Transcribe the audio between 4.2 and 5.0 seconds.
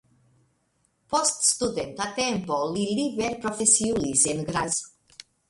en Graz.